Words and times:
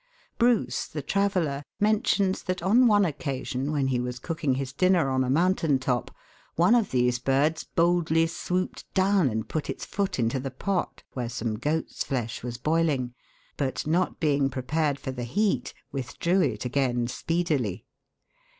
Bruce, 0.39 0.87
the 0.87 1.03
traveller, 1.03 1.61
mentions 1.79 2.41
that 2.41 2.63
on 2.63 2.87
one 2.87 3.05
occasion 3.05 3.71
when 3.71 3.89
he 3.89 3.99
was 3.99 4.17
cook 4.17 4.43
ing 4.43 4.55
his 4.55 4.73
dinner 4.73 5.11
on 5.11 5.23
a 5.23 5.29
mountain 5.29 5.77
top, 5.77 6.09
one 6.55 6.73
of 6.73 6.89
these 6.89 7.19
birds 7.19 7.65
boldly 7.65 8.25
swooped 8.25 8.91
down 8.95 9.29
and 9.29 9.47
put 9.47 9.69
its 9.69 9.85
foot 9.85 10.17
into 10.17 10.39
the 10.39 10.49
pot 10.49 11.03
where 11.13 11.29
some 11.29 11.53
goat's 11.53 12.03
flesh 12.03 12.41
was 12.41 12.57
boiling, 12.57 13.13
but 13.57 13.85
not 13.85 14.19
being 14.19 14.49
prepared 14.49 14.97
for 14.97 15.11
the 15.11 15.21
heat, 15.23 15.71
withdrew 15.91 16.41
it 16.41 16.65
again 16.65 17.05
speedily. 17.07 17.85